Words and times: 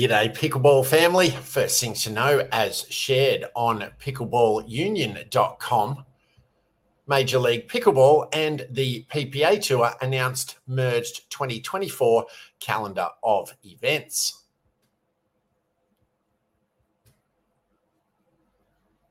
G'day, 0.00 0.34
Pickleball 0.34 0.86
family. 0.86 1.28
First 1.28 1.78
things 1.78 2.04
to 2.04 2.10
know, 2.10 2.48
as 2.52 2.86
shared 2.88 3.44
on 3.54 3.84
pickleballunion.com, 4.00 6.04
Major 7.06 7.38
League 7.38 7.68
Pickleball 7.68 8.28
and 8.32 8.66
the 8.70 9.04
PPA 9.12 9.60
Tour 9.60 9.92
announced 10.00 10.56
merged 10.66 11.30
2024 11.30 12.24
calendar 12.60 13.08
of 13.22 13.54
events. 13.62 14.44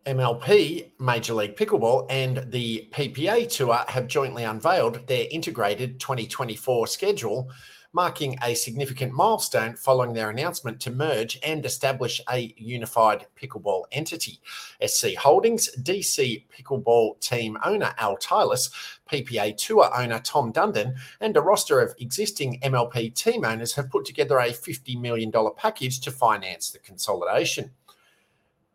MLP, 0.08 0.90
Major 1.00 1.36
League 1.36 1.56
Pickleball, 1.56 2.08
and 2.10 2.52
the 2.52 2.90
PPA 2.92 3.48
Tour 3.48 3.86
have 3.90 4.08
jointly 4.08 4.44
unveiled 4.44 5.06
their 5.06 5.28
integrated 5.30 6.00
2024 6.00 6.88
schedule 6.88 7.52
marking 7.94 8.38
a 8.44 8.54
significant 8.54 9.12
milestone 9.12 9.76
following 9.76 10.14
their 10.14 10.30
announcement 10.30 10.80
to 10.80 10.92
merge 10.92 11.40
and 11.44 11.66
establish 11.66 12.22
a 12.32 12.54
unified 12.58 13.26
pickleball 13.42 13.84
entity. 13.92 14.40
SC 14.86 15.16
Holdings, 15.16 15.70
DC 15.82 16.46
Pickleball 16.50 17.20
team 17.20 17.58
owner 17.66 17.94
Al 17.98 18.18
Tylis, 18.18 18.72
PPA 19.12 19.58
Tour 19.58 19.90
owner 19.96 20.20
Tom 20.20 20.54
Dundon, 20.54 20.96
and 21.20 21.36
a 21.36 21.42
roster 21.42 21.80
of 21.80 21.96
existing 22.00 22.60
MLP 22.62 23.14
team 23.16 23.44
owners 23.44 23.74
have 23.74 23.90
put 23.90 24.06
together 24.06 24.38
a 24.38 24.50
$50 24.50 25.00
million 25.00 25.32
package 25.56 26.00
to 26.02 26.12
finance 26.12 26.70
the 26.70 26.80
consolidation. 26.80 27.72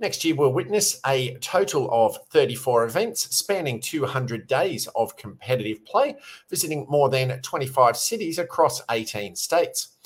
Next 0.00 0.24
year, 0.24 0.34
we'll 0.34 0.52
witness 0.52 1.00
a 1.06 1.34
total 1.34 1.88
of 1.92 2.18
34 2.30 2.86
events 2.86 3.36
spanning 3.36 3.80
200 3.80 4.48
days 4.48 4.88
of 4.96 5.16
competitive 5.16 5.84
play, 5.84 6.16
visiting 6.50 6.84
more 6.88 7.08
than 7.08 7.40
25 7.42 7.96
cities 7.96 8.38
across 8.38 8.82
18 8.90 9.36
states. 9.36 9.96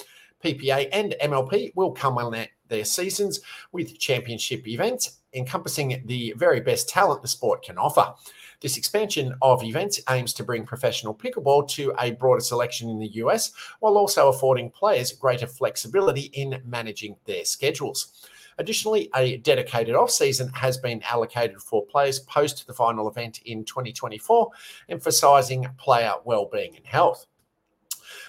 PPA 0.44 0.88
and 0.92 1.16
MLP 1.22 1.72
will 1.74 1.92
come 1.92 2.18
on 2.18 2.46
their 2.68 2.84
seasons 2.84 3.40
with 3.72 3.98
championship 3.98 4.68
events 4.68 5.20
encompassing 5.34 6.02
the 6.06 6.34
very 6.36 6.60
best 6.60 6.88
talent 6.88 7.22
the 7.22 7.28
sport 7.28 7.62
can 7.62 7.78
offer. 7.78 8.14
This 8.60 8.76
expansion 8.76 9.34
of 9.40 9.62
events 9.62 10.00
aims 10.10 10.32
to 10.34 10.44
bring 10.44 10.66
professional 10.66 11.14
pickleball 11.14 11.68
to 11.70 11.94
a 11.98 12.12
broader 12.12 12.40
selection 12.40 12.90
in 12.90 12.98
the 12.98 13.14
US 13.16 13.52
while 13.80 13.96
also 13.96 14.28
affording 14.28 14.70
players 14.70 15.12
greater 15.12 15.46
flexibility 15.46 16.30
in 16.34 16.60
managing 16.64 17.16
their 17.24 17.44
schedules. 17.44 18.28
Additionally, 18.58 19.08
a 19.14 19.36
dedicated 19.38 19.94
off 19.94 20.10
season 20.10 20.48
has 20.48 20.76
been 20.76 21.02
allocated 21.08 21.60
for 21.62 21.86
players 21.86 22.18
post 22.20 22.66
the 22.66 22.74
final 22.74 23.08
event 23.08 23.40
in 23.44 23.64
2024, 23.64 24.50
emphasising 24.88 25.66
player 25.78 26.12
well-being 26.24 26.76
and 26.76 26.86
health. 26.86 27.26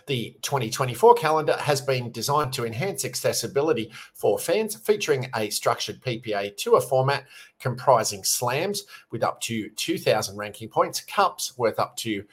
The 0.05 0.35
2024 0.41 1.15
calendar 1.15 1.55
has 1.57 1.81
been 1.81 2.11
designed 2.11 2.53
to 2.53 2.65
enhance 2.65 3.05
accessibility 3.05 3.91
for 4.13 4.37
fans, 4.37 4.75
featuring 4.75 5.29
a 5.35 5.49
structured 5.49 6.01
PPA 6.01 6.55
tour 6.57 6.81
format 6.81 7.25
comprising 7.59 8.23
slams 8.23 8.83
with 9.11 9.23
up 9.23 9.39
to 9.41 9.69
2,000 9.69 10.37
ranking 10.37 10.69
points, 10.69 11.01
cups 11.01 11.57
worth 11.57 11.79
up 11.79 11.95
to 11.97 12.23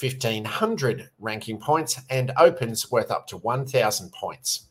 1,500 0.00 1.10
ranking 1.18 1.58
points, 1.58 2.00
and 2.10 2.32
opens 2.38 2.90
worth 2.90 3.10
up 3.10 3.26
to 3.28 3.38
1,000 3.38 4.12
points. 4.12 4.68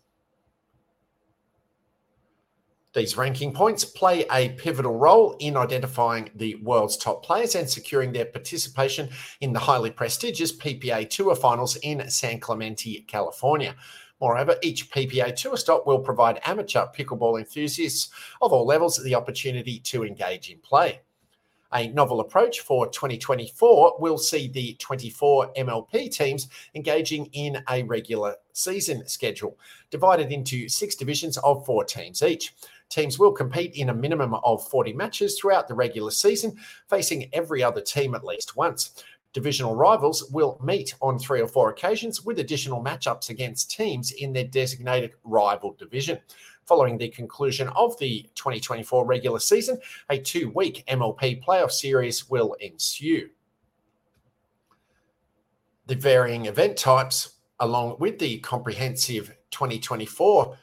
These 2.96 3.18
ranking 3.18 3.52
points 3.52 3.84
play 3.84 4.26
a 4.32 4.52
pivotal 4.52 4.96
role 4.96 5.36
in 5.40 5.58
identifying 5.58 6.30
the 6.34 6.56
world's 6.56 6.96
top 6.96 7.26
players 7.26 7.56
and 7.56 7.70
securing 7.70 8.14
their 8.14 8.24
participation 8.24 9.10
in 9.42 9.52
the 9.52 9.60
highly 9.60 9.92
prestigious 9.92 10.54
PPA 10.54 11.10
Tour 11.10 11.36
finals 11.36 11.76
in 11.84 12.10
San 12.10 12.40
Clemente, 12.40 13.02
California. 13.02 13.76
Moreover, 14.22 14.56
each 14.64 14.90
PPA 14.92 15.36
Tour 15.36 15.58
stop 15.58 15.86
will 15.86 16.00
provide 16.00 16.40
amateur 16.46 16.86
pickleball 16.98 17.38
enthusiasts 17.38 18.12
of 18.42 18.54
all 18.54 18.66
levels 18.66 19.04
the 19.04 19.14
opportunity 19.14 19.80
to 19.80 20.06
engage 20.06 20.50
in 20.50 20.60
play. 20.60 21.02
A 21.74 21.90
novel 21.90 22.22
approach 22.22 22.62
for 22.62 22.88
2024 22.88 23.98
will 24.00 24.18
see 24.18 24.48
the 24.48 24.76
24 24.76 25.52
MLP 25.58 26.10
teams 26.10 26.48
engaging 26.74 27.26
in 27.34 27.62
a 27.70 27.84
regular 27.84 28.36
season 28.54 29.06
schedule, 29.10 29.60
divided 29.90 30.32
into 30.32 30.70
six 30.70 30.96
divisions 30.96 31.38
of 31.40 31.66
four 31.66 31.84
teams 31.84 32.24
each. 32.24 32.54
Teams 32.90 33.18
will 33.18 33.32
compete 33.32 33.76
in 33.76 33.90
a 33.90 33.94
minimum 33.94 34.36
of 34.36 34.68
40 34.70 34.94
matches 34.94 35.38
throughout 35.38 35.68
the 35.68 35.74
regular 35.74 36.12
season, 36.12 36.56
facing 36.88 37.30
every 37.34 37.64
other 37.64 37.82
team 37.82 38.16
at 38.16 38.24
least 38.24 38.56
once. 38.56 39.04
Divisional 39.34 39.76
rivals 39.76 40.30
will 40.32 40.58
meet 40.64 40.96
on 41.02 41.20
three 41.20 41.42
or 41.42 41.48
four 41.48 41.70
occasions 41.70 42.24
with 42.24 42.40
additional 42.40 42.82
matchups 42.82 43.30
against 43.30 43.70
teams 43.70 44.12
in 44.12 44.32
their 44.32 44.46
designated 44.46 45.12
rival 45.26 45.76
division. 45.78 46.18
Following 46.66 46.98
the 46.98 47.10
conclusion 47.10 47.68
of 47.76 48.00
the 48.00 48.30
2024 48.36 49.06
regular 49.06 49.40
season, 49.40 49.78
a 50.10 50.18
two 50.18 50.52
week 50.52 50.86
MLP 50.88 51.44
playoff 51.44 51.72
series 51.72 52.30
will 52.30 52.54
ensue. 52.62 53.30
The 55.88 55.96
varying 55.96 56.46
event 56.46 56.78
types, 56.78 57.36
along 57.60 57.98
with 58.00 58.18
the 58.20 58.40
comprehensive 58.40 59.36
2024 59.52 60.58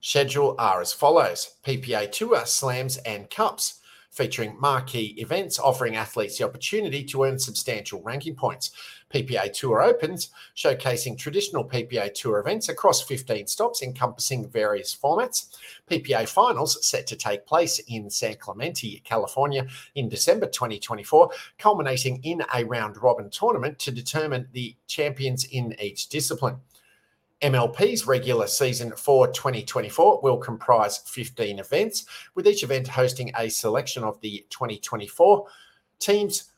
schedule 0.00 0.54
are 0.58 0.80
as 0.80 0.92
follows 0.92 1.56
PPA 1.64 2.10
Tour, 2.10 2.44
Slams, 2.46 2.96
and 2.98 3.30
Cups, 3.30 3.80
featuring 4.10 4.58
marquee 4.58 5.14
events 5.18 5.58
offering 5.58 5.96
athletes 5.96 6.38
the 6.38 6.44
opportunity 6.44 7.04
to 7.04 7.22
earn 7.24 7.38
substantial 7.38 8.02
ranking 8.02 8.34
points. 8.34 8.72
PPA 9.14 9.52
Tour 9.52 9.82
Opens, 9.82 10.30
showcasing 10.56 11.16
traditional 11.16 11.68
PPA 11.68 12.12
Tour 12.14 12.38
events 12.38 12.68
across 12.68 13.02
15 13.02 13.46
stops 13.46 13.82
encompassing 13.82 14.48
various 14.48 14.94
formats. 14.94 15.56
PPA 15.90 16.28
Finals, 16.28 16.84
set 16.86 17.06
to 17.08 17.16
take 17.16 17.46
place 17.46 17.80
in 17.88 18.10
San 18.10 18.36
Clemente, 18.36 19.00
California 19.04 19.66
in 19.94 20.08
December 20.08 20.46
2024, 20.46 21.30
culminating 21.58 22.22
in 22.22 22.42
a 22.54 22.64
round 22.64 22.96
robin 23.02 23.30
tournament 23.30 23.78
to 23.80 23.90
determine 23.90 24.48
the 24.52 24.76
champions 24.86 25.44
in 25.44 25.74
each 25.80 26.08
discipline. 26.08 26.56
MLP's 27.42 28.06
regular 28.06 28.46
season 28.46 28.92
for 28.96 29.26
2024 29.28 30.20
will 30.22 30.36
comprise 30.36 30.98
15 30.98 31.58
events, 31.58 32.04
with 32.34 32.46
each 32.46 32.62
event 32.62 32.86
hosting 32.86 33.32
a 33.38 33.48
selection 33.48 34.04
of 34.04 34.20
the 34.20 34.44
2024 34.50 35.46
teams 35.98 36.50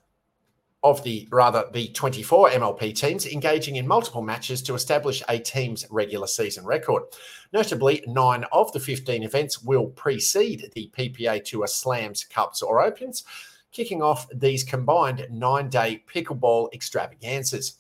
of 0.85 1.03
the 1.05 1.29
rather 1.31 1.65
the 1.73 1.89
24 1.89 2.51
MLP 2.51 2.95
teams 2.95 3.27
engaging 3.27 3.77
in 3.77 3.87
multiple 3.87 4.23
matches 4.23 4.61
to 4.63 4.75
establish 4.75 5.23
a 5.29 5.39
team's 5.39 5.87
regular 5.91 6.27
season 6.27 6.65
record. 6.65 7.05
Notably, 7.53 8.03
nine 8.09 8.45
of 8.53 8.73
the 8.73 8.81
15 8.81 9.23
events 9.23 9.63
will 9.63 9.87
precede 9.87 10.71
the 10.75 10.91
PPA 10.97 11.45
Tour 11.45 11.69
slams, 11.69 12.25
cups, 12.25 12.63
or 12.63 12.83
opens, 12.83 13.23
kicking 13.71 14.03
off 14.03 14.29
these 14.35 14.65
combined 14.65 15.27
nine 15.31 15.69
day 15.69 16.03
pickleball 16.13 16.73
extravaganzas. 16.75 17.79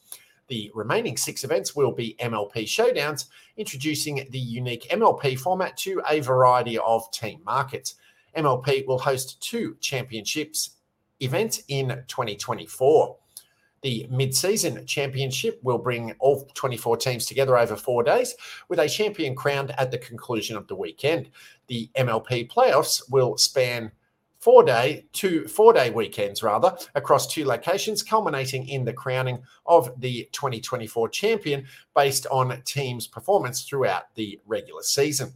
The 0.52 0.70
remaining 0.74 1.16
six 1.16 1.44
events 1.44 1.74
will 1.74 1.92
be 1.92 2.14
MLP 2.20 2.64
showdowns, 2.64 3.24
introducing 3.56 4.26
the 4.28 4.38
unique 4.38 4.86
MLP 4.90 5.38
format 5.38 5.78
to 5.78 6.02
a 6.06 6.20
variety 6.20 6.76
of 6.76 7.10
team 7.10 7.40
markets. 7.42 7.94
MLP 8.36 8.86
will 8.86 8.98
host 8.98 9.40
two 9.42 9.78
championships 9.80 10.76
events 11.20 11.62
in 11.68 12.04
2024. 12.06 13.16
The 13.80 14.06
mid 14.10 14.34
season 14.34 14.84
championship 14.84 15.58
will 15.62 15.78
bring 15.78 16.12
all 16.20 16.46
24 16.52 16.98
teams 16.98 17.24
together 17.24 17.56
over 17.56 17.74
four 17.74 18.02
days, 18.02 18.34
with 18.68 18.78
a 18.78 18.90
champion 18.90 19.34
crowned 19.34 19.70
at 19.78 19.90
the 19.90 19.96
conclusion 19.96 20.58
of 20.58 20.68
the 20.68 20.76
weekend. 20.76 21.30
The 21.68 21.88
MLP 21.96 22.52
playoffs 22.52 23.10
will 23.10 23.38
span 23.38 23.90
four 24.42 24.64
day 24.64 25.06
two 25.12 25.46
four 25.46 25.72
day 25.72 25.88
weekends 25.90 26.42
rather 26.42 26.76
across 26.96 27.28
two 27.28 27.44
locations 27.44 28.02
culminating 28.02 28.68
in 28.68 28.84
the 28.84 28.92
crowning 28.92 29.40
of 29.66 29.92
the 30.00 30.28
2024 30.32 31.08
champion 31.10 31.64
based 31.94 32.26
on 32.26 32.60
teams 32.64 33.06
performance 33.06 33.62
throughout 33.62 34.12
the 34.16 34.40
regular 34.44 34.82
season. 34.82 35.32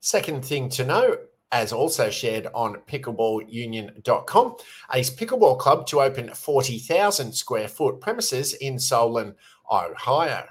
Second 0.00 0.42
thing 0.42 0.70
to 0.70 0.86
know 0.86 1.18
as 1.52 1.70
also 1.70 2.08
shared 2.08 2.48
on 2.54 2.76
pickleballunion.com 2.88 4.56
ace 4.94 5.10
pickleball 5.10 5.58
club 5.58 5.86
to 5.86 6.00
open 6.00 6.30
40,000 6.30 7.30
square 7.32 7.68
foot 7.68 8.00
premises 8.00 8.54
in 8.54 8.78
solon 8.78 9.34
ohio. 9.70 10.46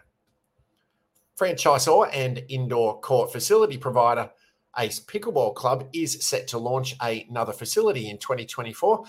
Franchisor 1.39 2.07
and 2.13 2.43
indoor 2.49 2.99
court 3.01 3.31
facility 3.31 3.77
provider 3.77 4.29
Ace 4.77 4.99
Pickleball 4.99 5.55
Club 5.55 5.87
is 5.93 6.25
set 6.25 6.47
to 6.49 6.57
launch 6.57 6.95
another 6.99 7.53
facility 7.53 8.09
in 8.09 8.17
2024, 8.17 9.03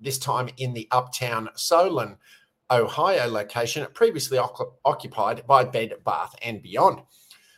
this 0.00 0.18
time 0.18 0.48
in 0.56 0.72
the 0.72 0.88
Uptown 0.90 1.48
Solon, 1.54 2.16
Ohio 2.70 3.28
location, 3.28 3.86
previously 3.94 4.38
occupied 4.84 5.46
by 5.46 5.64
Bed 5.64 5.94
Bath 6.04 6.34
and 6.42 6.62
Beyond. 6.62 7.00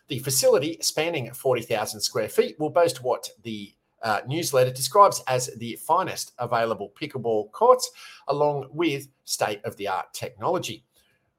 The 0.08 0.18
facility, 0.20 0.78
spanning 0.80 1.32
40,000 1.32 2.00
square 2.00 2.28
feet, 2.28 2.58
will 2.58 2.70
boast 2.70 3.02
what 3.02 3.28
the 3.42 3.72
uh, 4.02 4.20
newsletter 4.26 4.70
describes 4.70 5.22
as 5.26 5.50
the 5.56 5.76
finest 5.76 6.32
available 6.38 6.92
pickleball 7.00 7.50
courts, 7.52 7.90
along 8.28 8.68
with 8.70 9.08
state 9.24 9.60
of 9.64 9.76
the 9.76 9.88
art 9.88 10.12
technology. 10.12 10.84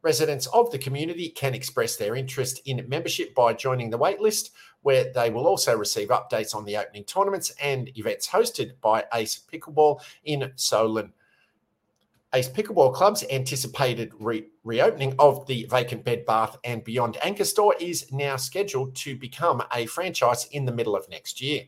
Residents 0.02 0.48
of 0.48 0.72
the 0.72 0.78
community 0.78 1.30
can 1.30 1.54
express 1.54 1.96
their 1.96 2.16
interest 2.16 2.62
in 2.66 2.86
membership 2.88 3.34
by 3.34 3.54
joining 3.54 3.90
the 3.90 4.00
waitlist, 4.00 4.50
where 4.82 5.12
they 5.14 5.30
will 5.30 5.48
also 5.48 5.78
receive 5.78 6.10
updates 6.10 6.56
on 6.56 6.66
the 6.66 6.78
opening 6.78 7.04
tournaments 7.04 7.52
and 7.62 7.90
events 7.98 8.28
hosted 8.28 8.72
by 8.82 9.04
Ace 9.14 9.42
Pickleball 9.52 10.02
in 10.24 10.52
Solon. 10.56 11.12
Ace 12.34 12.50
Pickleball 12.50 12.94
Club's 12.94 13.24
anticipated 13.32 14.12
re- 14.20 14.48
reopening 14.64 15.16
of 15.18 15.46
the 15.48 15.66
vacant 15.70 16.04
Bed 16.04 16.26
Bath 16.26 16.58
and 16.64 16.84
Beyond 16.84 17.18
Anchor 17.24 17.46
store 17.46 17.76
is 17.80 18.12
now 18.12 18.36
scheduled 18.36 18.96
to 18.98 19.16
become 19.16 19.64
a 19.74 19.86
franchise 19.86 20.46
in 20.52 20.66
the 20.66 20.72
middle 20.72 20.96
of 20.96 21.08
next 21.10 21.42
year. 21.42 21.64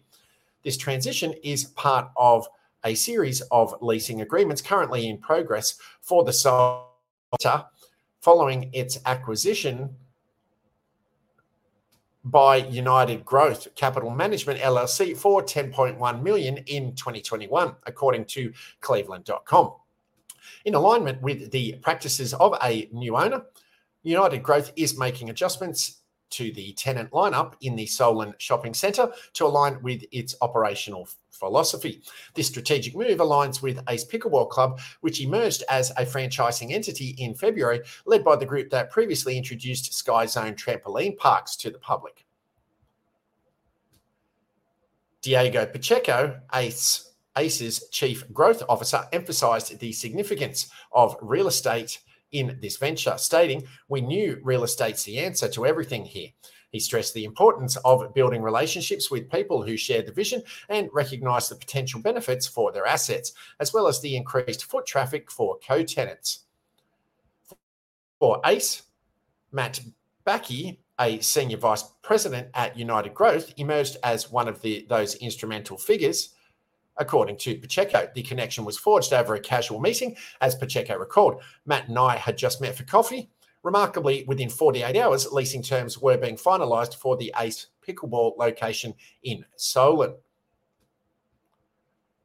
This 0.63 0.75
transition 0.75 1.33
is 1.43 1.65
part 1.65 2.09
of 2.17 2.47
a 2.83 2.93
series 2.93 3.41
of 3.51 3.73
leasing 3.81 4.21
agreements 4.21 4.61
currently 4.61 5.07
in 5.09 5.17
progress 5.17 5.77
for 6.01 6.23
the 6.23 6.33
site 6.33 6.83
following 8.21 8.69
its 8.73 8.99
acquisition 9.05 9.95
by 12.29 12.57
United 12.57 13.25
Growth 13.25 13.67
Capital 13.75 14.09
Management 14.09 14.59
LLC 14.59 15.15
for 15.17 15.41
10.1 15.41 16.21
million 16.21 16.57
in 16.67 16.95
2021 16.95 17.75
according 17.85 18.25
to 18.25 18.53
cleveland.com. 18.81 19.73
In 20.65 20.75
alignment 20.75 21.21
with 21.21 21.51
the 21.51 21.75
practices 21.81 22.33
of 22.33 22.55
a 22.63 22.89
new 22.91 23.15
owner, 23.15 23.43
United 24.03 24.43
Growth 24.43 24.71
is 24.75 24.97
making 24.97 25.29
adjustments 25.29 25.98
to 26.31 26.51
the 26.51 26.73
tenant 26.73 27.11
lineup 27.11 27.53
in 27.61 27.75
the 27.75 27.85
Solon 27.85 28.33
Shopping 28.37 28.73
Centre 28.73 29.11
to 29.33 29.45
align 29.45 29.81
with 29.81 30.03
its 30.11 30.35
operational 30.41 31.07
philosophy. 31.31 32.01
This 32.33 32.47
strategic 32.47 32.95
move 32.95 33.19
aligns 33.19 33.61
with 33.61 33.79
Ace 33.89 34.05
Pickleball 34.05 34.49
Club, 34.49 34.79
which 35.01 35.21
emerged 35.21 35.63
as 35.69 35.91
a 35.91 36.05
franchising 36.05 36.71
entity 36.71 37.15
in 37.17 37.33
February, 37.33 37.81
led 38.05 38.23
by 38.23 38.35
the 38.35 38.45
group 38.45 38.69
that 38.69 38.91
previously 38.91 39.37
introduced 39.37 39.93
Sky 39.93 40.25
Zone 40.25 40.53
trampoline 40.53 41.17
parks 41.17 41.55
to 41.57 41.69
the 41.69 41.79
public. 41.79 42.25
Diego 45.21 45.65
Pacheco, 45.65 46.39
Ace 46.53 47.09
ACE's 47.35 47.87
chief 47.89 48.31
growth 48.33 48.63
officer 48.67 49.07
emphasized 49.13 49.79
the 49.79 49.91
significance 49.91 50.69
of 50.91 51.15
real 51.21 51.47
estate 51.47 51.99
in 52.31 52.57
this 52.61 52.77
venture, 52.77 53.15
stating, 53.17 53.67
We 53.87 54.01
knew 54.01 54.39
real 54.43 54.63
estate's 54.63 55.03
the 55.03 55.19
answer 55.19 55.49
to 55.49 55.65
everything 55.65 56.05
here. 56.05 56.29
He 56.71 56.79
stressed 56.79 57.13
the 57.13 57.25
importance 57.25 57.77
of 57.77 58.13
building 58.13 58.41
relationships 58.41 59.09
with 59.09 59.31
people 59.31 59.63
who 59.63 59.75
share 59.75 60.03
the 60.03 60.11
vision 60.11 60.43
and 60.69 60.89
recognize 60.93 61.49
the 61.49 61.55
potential 61.55 61.99
benefits 61.99 62.45
for 62.45 62.71
their 62.71 62.85
assets, 62.85 63.33
as 63.59 63.73
well 63.73 63.87
as 63.87 63.99
the 64.01 64.15
increased 64.15 64.65
foot 64.65 64.85
traffic 64.85 65.31
for 65.31 65.57
co 65.67 65.83
tenants. 65.83 66.45
For 68.19 68.39
ACE, 68.45 68.83
Matt 69.51 69.79
Backey, 70.25 70.77
a 70.99 71.19
senior 71.21 71.57
vice 71.57 71.83
president 72.03 72.49
at 72.53 72.77
United 72.77 73.13
Growth, 73.13 73.53
emerged 73.57 73.97
as 74.03 74.31
one 74.31 74.47
of 74.47 74.61
the, 74.61 74.85
those 74.89 75.15
instrumental 75.15 75.77
figures 75.77 76.35
According 76.99 77.37
to 77.37 77.57
Pacheco, 77.57 78.09
the 78.13 78.21
connection 78.21 78.65
was 78.65 78.77
forged 78.77 79.13
over 79.13 79.33
a 79.33 79.39
casual 79.39 79.79
meeting. 79.79 80.15
As 80.41 80.53
Pacheco 80.53 80.97
recalled, 80.97 81.41
Matt 81.65 81.87
and 81.87 81.97
I 81.97 82.17
had 82.17 82.37
just 82.37 82.61
met 82.61 82.75
for 82.75 82.83
coffee. 82.83 83.29
Remarkably, 83.63 84.25
within 84.27 84.49
48 84.49 84.97
hours, 84.97 85.31
leasing 85.31 85.63
terms 85.63 85.97
were 85.97 86.17
being 86.17 86.35
finalised 86.35 86.95
for 86.95 87.17
the 87.17 87.33
Ace 87.39 87.67
Pickleball 87.85 88.37
location 88.37 88.93
in 89.23 89.43
Solon. 89.55 90.15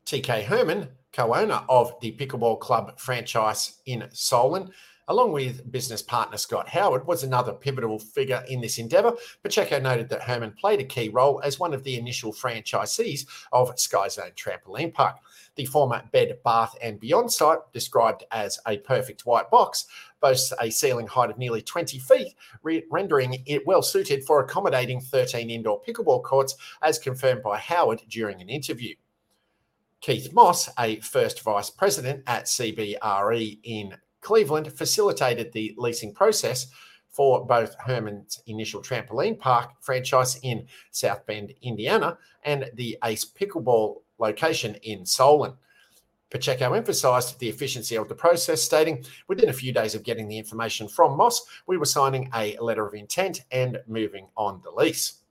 TK 0.06 0.44
Herman, 0.44 0.88
co 1.12 1.35
owner 1.35 1.62
of 1.69 1.94
the 2.00 2.12
Pickleball 2.12 2.61
Club 2.61 2.99
franchise 2.99 3.81
in 3.87 4.06
Solon, 4.12 4.70
along 5.09 5.33
with 5.33 5.71
business 5.71 6.03
partner 6.03 6.37
Scott 6.37 6.69
Howard, 6.69 7.06
was 7.06 7.23
another 7.23 7.53
pivotal 7.53 7.99
figure 7.99 8.45
in 8.49 8.61
this 8.61 8.79
endeavour. 8.79 9.15
Pacheco 9.43 9.79
noted 9.79 10.09
that 10.09 10.23
Herman 10.23 10.53
played 10.53 10.81
a 10.81 10.85
key 10.85 11.09
role 11.09 11.41
as 11.43 11.59
one 11.59 11.75
of 11.75 11.85
the 11.85 11.97
initial 11.97 12.33
franchisees 12.33 13.27
of 13.53 13.79
Sky 13.79 14.09
Zone 14.09 14.33
Trampoline 14.37 14.93
Park. 14.93 15.17
The 15.56 15.67
former 15.67 16.03
Bed, 16.12 16.39
Bath 16.45 16.77
and 16.83 16.99
Beyond 16.99 17.31
site, 17.31 17.59
described 17.73 18.25
as 18.31 18.59
a 18.67 18.79
perfect 18.79 19.27
white 19.27 19.51
box, 19.51 19.87
boasts 20.21 20.53
a 20.61 20.71
ceiling 20.71 21.06
height 21.06 21.31
of 21.31 21.39
nearly 21.39 21.62
20 21.62 21.99
feet, 21.99 22.35
re- 22.62 22.85
rendering 22.91 23.43
it 23.47 23.67
well 23.67 23.83
suited 23.83 24.25
for 24.25 24.41
accommodating 24.41 25.01
13 25.01 25.51
indoor 25.51 25.81
pickleball 25.83 26.23
courts, 26.23 26.56
as 26.83 26.99
confirmed 26.99 27.43
by 27.43 27.59
Howard 27.59 28.03
during 28.09 28.41
an 28.41 28.49
interview. 28.49 28.95
Keith 30.01 30.33
Moss, 30.35 30.69
a 30.79 31.01
first 31.01 31.41
vice 31.41 31.71
president 31.71 32.23
at 32.27 32.45
CBRE 32.45 33.59
in 33.62 33.97
Cleveland 34.25 34.73
facilitated 34.73 35.53
the 35.53 35.75
leasing 35.76 36.12
process 36.12 36.67
for 37.11 37.47
both 37.47 37.76
Herman's 37.79 38.41
initial 38.47 38.82
trampoline 38.82 39.38
park 39.38 39.71
franchise 39.81 40.41
in 40.43 40.67
South 40.91 41.25
Bend, 41.26 41.53
Indiana, 41.62 42.19
and 42.43 42.69
the 42.75 42.99
Ace 43.05 43.25
Pickleball 43.25 44.00
location 44.19 44.75
in 44.82 45.06
Solon. 45.06 45.55
Pacheco 46.31 46.73
emphasised 46.73 47.38
the 47.38 47.49
efficiency 47.49 47.97
of 47.97 48.09
the 48.09 48.15
process, 48.15 48.61
stating, 48.61 49.05
Within 49.29 49.50
a 49.50 49.53
few 49.53 49.73
days 49.73 49.94
of 49.94 50.03
getting 50.03 50.27
the 50.27 50.38
information 50.38 50.88
from 50.88 51.17
Moss, 51.17 51.43
we 51.69 51.77
were 51.77 51.85
signing 51.85 52.29
a 52.35 52.56
letter 52.59 52.85
of 52.85 52.94
intent 52.94 53.43
and 53.53 53.79
moving 53.87 54.27
on 54.37 54.61
the 54.65 54.70
lease. 54.70 55.24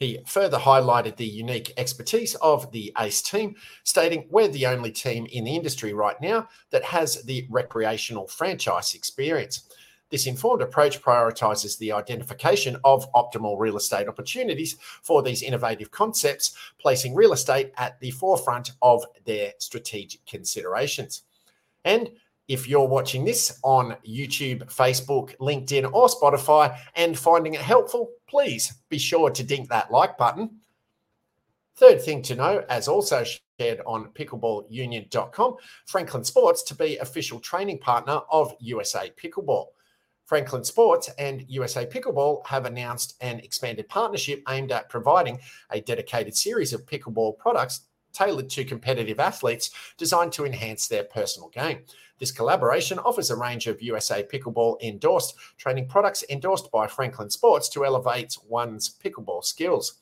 He 0.00 0.18
further 0.26 0.56
highlighted 0.56 1.16
the 1.16 1.26
unique 1.26 1.74
expertise 1.76 2.34
of 2.36 2.72
the 2.72 2.90
ACE 2.98 3.20
team, 3.20 3.54
stating, 3.84 4.26
We're 4.30 4.48
the 4.48 4.64
only 4.66 4.90
team 4.90 5.26
in 5.26 5.44
the 5.44 5.54
industry 5.54 5.92
right 5.92 6.18
now 6.22 6.48
that 6.70 6.82
has 6.84 7.22
the 7.24 7.46
recreational 7.50 8.26
franchise 8.26 8.94
experience. 8.94 9.68
This 10.08 10.26
informed 10.26 10.62
approach 10.62 11.02
prioritizes 11.02 11.76
the 11.76 11.92
identification 11.92 12.78
of 12.82 13.12
optimal 13.12 13.58
real 13.58 13.76
estate 13.76 14.08
opportunities 14.08 14.76
for 14.80 15.22
these 15.22 15.42
innovative 15.42 15.90
concepts, 15.90 16.56
placing 16.80 17.14
real 17.14 17.34
estate 17.34 17.70
at 17.76 18.00
the 18.00 18.10
forefront 18.10 18.72
of 18.80 19.04
their 19.26 19.52
strategic 19.58 20.24
considerations. 20.24 21.24
And 21.84 22.10
if 22.50 22.68
you're 22.68 22.88
watching 22.88 23.24
this 23.24 23.60
on 23.62 23.96
YouTube, 24.04 24.64
Facebook, 24.74 25.36
LinkedIn, 25.36 25.88
or 25.92 26.08
Spotify 26.08 26.76
and 26.96 27.16
finding 27.16 27.54
it 27.54 27.60
helpful, 27.60 28.10
please 28.28 28.74
be 28.88 28.98
sure 28.98 29.30
to 29.30 29.44
dink 29.44 29.68
that 29.68 29.92
like 29.92 30.18
button. 30.18 30.58
Third 31.76 32.02
thing 32.02 32.22
to 32.22 32.34
know, 32.34 32.64
as 32.68 32.88
also 32.88 33.22
shared 33.60 33.80
on 33.86 34.10
pickleballunion.com, 34.14 35.56
Franklin 35.86 36.24
Sports 36.24 36.64
to 36.64 36.74
be 36.74 36.96
official 36.96 37.38
training 37.38 37.78
partner 37.78 38.20
of 38.32 38.52
USA 38.58 39.12
Pickleball. 39.16 39.66
Franklin 40.26 40.64
Sports 40.64 41.08
and 41.18 41.44
USA 41.48 41.86
Pickleball 41.86 42.44
have 42.48 42.66
announced 42.66 43.14
an 43.20 43.38
expanded 43.38 43.88
partnership 43.88 44.42
aimed 44.48 44.72
at 44.72 44.88
providing 44.88 45.38
a 45.70 45.80
dedicated 45.82 46.36
series 46.36 46.72
of 46.72 46.84
pickleball 46.84 47.38
products 47.38 47.82
tailored 48.12 48.50
to 48.50 48.64
competitive 48.64 49.20
athletes 49.20 49.70
designed 49.96 50.32
to 50.32 50.44
enhance 50.44 50.88
their 50.88 51.04
personal 51.04 51.48
game. 51.48 51.80
This 52.18 52.32
collaboration 52.32 52.98
offers 52.98 53.30
a 53.30 53.36
range 53.36 53.66
of 53.66 53.80
USA 53.80 54.22
Pickleball 54.22 54.80
endorsed 54.82 55.34
training 55.56 55.88
products 55.88 56.22
endorsed 56.28 56.70
by 56.70 56.86
Franklin 56.86 57.30
Sports 57.30 57.68
to 57.70 57.84
elevate 57.84 58.36
one's 58.46 58.94
pickleball 59.02 59.42
skills. 59.42 60.00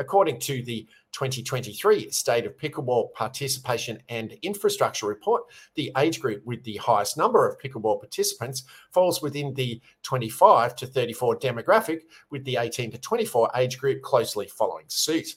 According 0.00 0.40
to 0.40 0.62
the 0.62 0.88
2023 1.12 2.10
State 2.10 2.46
of 2.46 2.56
Pickleball 2.56 3.12
Participation 3.12 4.02
and 4.08 4.32
Infrastructure 4.42 5.06
Report, 5.06 5.42
the 5.74 5.92
age 5.98 6.20
group 6.20 6.44
with 6.46 6.64
the 6.64 6.78
highest 6.78 7.18
number 7.18 7.46
of 7.46 7.58
pickleball 7.58 8.00
participants 8.00 8.64
falls 8.92 9.20
within 9.20 9.52
the 9.54 9.80
25 10.02 10.74
to 10.76 10.86
34 10.86 11.38
demographic, 11.38 12.00
with 12.30 12.44
the 12.44 12.56
18 12.56 12.92
to 12.92 12.98
24 12.98 13.50
age 13.56 13.78
group 13.78 14.00
closely 14.00 14.46
following 14.46 14.86
suit. 14.88 15.36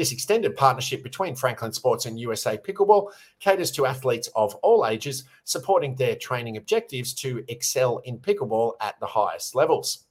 This 0.00 0.12
extended 0.12 0.56
partnership 0.56 1.02
between 1.02 1.34
Franklin 1.34 1.74
Sports 1.74 2.06
and 2.06 2.18
USA 2.18 2.56
Pickleball 2.56 3.10
caters 3.38 3.70
to 3.72 3.84
athletes 3.84 4.30
of 4.34 4.54
all 4.62 4.86
ages, 4.86 5.24
supporting 5.44 5.94
their 5.94 6.16
training 6.16 6.56
objectives 6.56 7.12
to 7.16 7.44
excel 7.48 7.98
in 8.04 8.16
pickleball 8.18 8.76
at 8.80 8.98
the 8.98 9.06
highest 9.06 9.54
levels. 9.54 10.06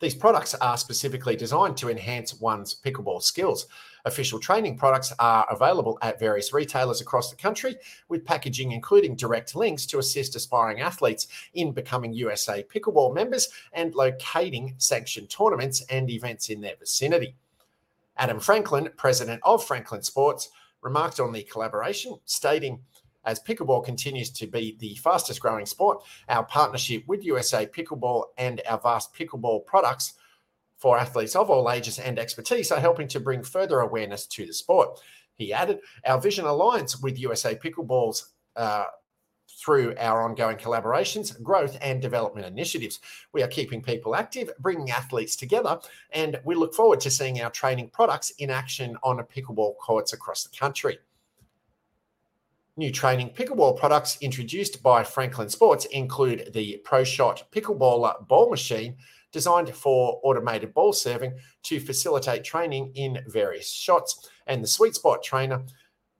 These 0.00 0.14
products 0.14 0.54
are 0.54 0.78
specifically 0.78 1.36
designed 1.36 1.76
to 1.76 1.90
enhance 1.90 2.40
one's 2.40 2.74
pickleball 2.74 3.22
skills. 3.22 3.66
Official 4.06 4.40
training 4.40 4.78
products 4.78 5.12
are 5.18 5.46
available 5.50 5.98
at 6.00 6.18
various 6.18 6.54
retailers 6.54 7.02
across 7.02 7.28
the 7.28 7.36
country, 7.36 7.76
with 8.08 8.24
packaging 8.24 8.72
including 8.72 9.14
direct 9.14 9.54
links 9.54 9.84
to 9.84 9.98
assist 9.98 10.36
aspiring 10.36 10.80
athletes 10.80 11.28
in 11.52 11.70
becoming 11.72 12.14
USA 12.14 12.62
Pickleball 12.62 13.14
members 13.14 13.50
and 13.74 13.94
locating 13.94 14.74
sanctioned 14.78 15.28
tournaments 15.28 15.82
and 15.90 16.08
events 16.08 16.48
in 16.48 16.62
their 16.62 16.76
vicinity. 16.76 17.36
Adam 18.16 18.40
Franklin, 18.40 18.88
president 18.96 19.40
of 19.44 19.64
Franklin 19.64 20.02
Sports, 20.02 20.50
remarked 20.82 21.20
on 21.20 21.32
the 21.32 21.42
collaboration, 21.42 22.16
stating, 22.24 22.80
as 23.24 23.40
pickleball 23.40 23.84
continues 23.84 24.30
to 24.30 24.46
be 24.46 24.76
the 24.78 24.94
fastest 24.96 25.40
growing 25.40 25.66
sport, 25.66 26.02
our 26.28 26.44
partnership 26.44 27.02
with 27.06 27.24
USA 27.24 27.66
Pickleball 27.66 28.24
and 28.38 28.62
our 28.68 28.80
vast 28.80 29.12
pickleball 29.12 29.66
products 29.66 30.14
for 30.78 30.98
athletes 30.98 31.34
of 31.34 31.50
all 31.50 31.70
ages 31.70 31.98
and 31.98 32.18
expertise 32.18 32.70
are 32.70 32.80
helping 32.80 33.08
to 33.08 33.20
bring 33.20 33.42
further 33.42 33.80
awareness 33.80 34.26
to 34.26 34.46
the 34.46 34.52
sport. 34.52 35.00
He 35.34 35.52
added, 35.52 35.80
Our 36.06 36.20
vision 36.20 36.44
aligns 36.44 37.02
with 37.02 37.18
USA 37.18 37.54
Pickleball's 37.54 38.32
uh, 38.54 38.84
through 39.56 39.94
our 39.98 40.22
ongoing 40.22 40.56
collaborations, 40.56 41.40
growth, 41.42 41.78
and 41.80 42.02
development 42.02 42.46
initiatives. 42.46 43.00
We 43.32 43.42
are 43.42 43.48
keeping 43.48 43.82
people 43.82 44.14
active, 44.14 44.50
bringing 44.58 44.90
athletes 44.90 45.34
together, 45.34 45.80
and 46.12 46.38
we 46.44 46.54
look 46.54 46.74
forward 46.74 47.00
to 47.00 47.10
seeing 47.10 47.40
our 47.40 47.50
training 47.50 47.90
products 47.90 48.30
in 48.38 48.50
action 48.50 48.96
on 49.02 49.16
pickleball 49.16 49.78
courts 49.78 50.12
across 50.12 50.44
the 50.44 50.56
country. 50.56 50.98
New 52.76 52.92
training 52.92 53.30
pickleball 53.30 53.78
products 53.78 54.18
introduced 54.20 54.82
by 54.82 55.02
Franklin 55.02 55.48
Sports 55.48 55.86
include 55.86 56.50
the 56.52 56.82
ProShot 56.84 57.44
Pickleballer 57.50 58.28
ball 58.28 58.50
machine, 58.50 58.96
designed 59.32 59.74
for 59.74 60.20
automated 60.22 60.74
ball 60.74 60.92
serving 60.92 61.32
to 61.62 61.80
facilitate 61.80 62.44
training 62.44 62.92
in 62.94 63.18
various 63.26 63.70
shots, 63.70 64.28
and 64.46 64.62
the 64.62 64.68
Sweet 64.68 64.94
Spot 64.94 65.22
Trainer, 65.22 65.62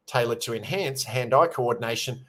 tailored 0.06 0.40
to 0.40 0.54
enhance 0.54 1.02
hand 1.02 1.34
eye 1.34 1.48
coordination 1.48 2.24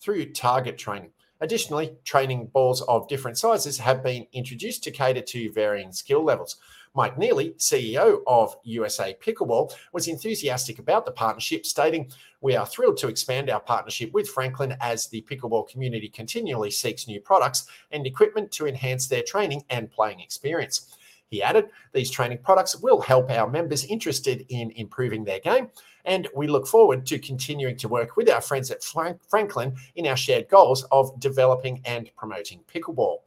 through 0.00 0.32
target 0.32 0.78
training. 0.78 1.10
Additionally, 1.40 1.92
training 2.04 2.46
balls 2.46 2.80
of 2.82 3.08
different 3.08 3.36
sizes 3.36 3.78
have 3.78 4.02
been 4.02 4.26
introduced 4.32 4.82
to 4.84 4.90
cater 4.90 5.20
to 5.20 5.52
varying 5.52 5.92
skill 5.92 6.24
levels. 6.24 6.56
Mike 6.94 7.16
Nealy, 7.16 7.54
CEO 7.58 8.22
of 8.26 8.56
USA 8.64 9.14
Pickleball, 9.20 9.70
was 9.92 10.08
enthusiastic 10.08 10.78
about 10.78 11.04
the 11.04 11.12
partnership, 11.12 11.66
stating, 11.66 12.10
We 12.40 12.56
are 12.56 12.64
thrilled 12.64 12.96
to 12.98 13.08
expand 13.08 13.50
our 13.50 13.60
partnership 13.60 14.12
with 14.12 14.30
Franklin 14.30 14.76
as 14.80 15.06
the 15.06 15.20
pickleball 15.30 15.68
community 15.68 16.08
continually 16.08 16.70
seeks 16.70 17.06
new 17.06 17.20
products 17.20 17.66
and 17.90 18.06
equipment 18.06 18.50
to 18.52 18.66
enhance 18.66 19.08
their 19.08 19.22
training 19.22 19.62
and 19.68 19.90
playing 19.90 20.20
experience. 20.20 20.96
He 21.30 21.42
added, 21.42 21.70
These 21.92 22.10
training 22.10 22.38
products 22.42 22.76
will 22.76 23.00
help 23.00 23.30
our 23.30 23.48
members 23.48 23.84
interested 23.84 24.46
in 24.48 24.70
improving 24.72 25.24
their 25.24 25.40
game, 25.40 25.70
and 26.04 26.28
we 26.34 26.46
look 26.46 26.66
forward 26.66 27.04
to 27.06 27.18
continuing 27.18 27.76
to 27.78 27.88
work 27.88 28.16
with 28.16 28.30
our 28.30 28.40
friends 28.40 28.70
at 28.70 28.84
Franklin 29.28 29.74
in 29.96 30.06
our 30.06 30.16
shared 30.16 30.48
goals 30.48 30.84
of 30.92 31.18
developing 31.18 31.82
and 31.84 32.10
promoting 32.16 32.60
pickleball. 32.72 33.18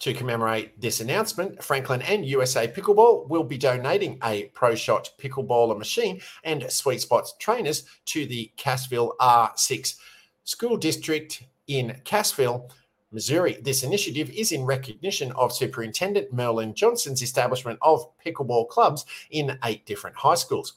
To 0.00 0.14
commemorate 0.14 0.80
this 0.80 1.00
announcement, 1.00 1.62
Franklin 1.62 2.00
and 2.00 2.24
USA 2.24 2.66
Pickleball 2.66 3.28
will 3.28 3.44
be 3.44 3.58
donating 3.58 4.18
a 4.24 4.48
ProShot 4.54 5.10
pickleballer 5.18 5.76
machine 5.76 6.22
and 6.42 6.72
Sweet 6.72 7.02
Spots 7.02 7.34
trainers 7.38 7.84
to 8.06 8.24
the 8.24 8.50
Cassville 8.56 9.12
R6 9.20 9.96
School 10.44 10.78
District 10.78 11.42
in 11.66 12.00
Cassville, 12.06 12.70
Missouri. 13.12 13.58
This 13.62 13.82
initiative 13.82 14.30
is 14.30 14.52
in 14.52 14.64
recognition 14.64 15.32
of 15.32 15.52
Superintendent 15.52 16.34
Merlyn 16.34 16.74
Johnson's 16.74 17.22
establishment 17.22 17.78
of 17.82 18.06
pickleball 18.24 18.68
clubs 18.68 19.04
in 19.30 19.58
eight 19.64 19.84
different 19.86 20.16
high 20.16 20.36
schools. 20.36 20.74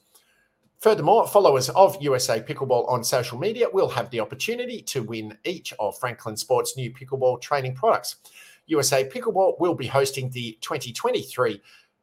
Furthermore, 0.84 1.26
followers 1.28 1.70
of 1.70 1.96
USA 2.02 2.42
Pickleball 2.42 2.90
on 2.90 3.06
social 3.06 3.40
media 3.40 3.68
will 3.72 3.88
have 3.88 4.10
the 4.10 4.20
opportunity 4.20 4.82
to 4.82 5.02
win 5.02 5.38
each 5.46 5.74
of 5.80 5.98
Franklin 5.98 6.36
Sports' 6.36 6.76
new 6.76 6.92
pickleball 6.92 7.42
training 7.42 7.74
products. 7.74 8.18
USA 8.66 9.08
Pickleball 9.08 9.58
will 9.62 9.76
be 9.76 9.88
hosting 9.88 10.30
the 10.32 10.58
2023 10.60 11.62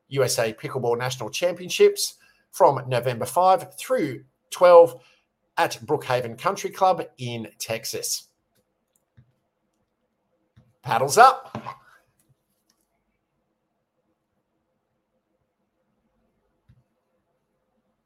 USA 0.09 0.55
Pickleball 0.55 0.97
National 0.97 1.29
Championships 1.29 2.15
from 2.53 2.83
November 2.89 3.27
5 3.27 3.77
through 3.77 4.25
12 4.49 4.99
at 5.59 5.79
Brookhaven 5.85 6.39
Country 6.39 6.71
Club 6.71 7.03
in 7.19 7.49
Texas. 7.59 8.30
Paddles 10.83 11.19
up. 11.19 11.57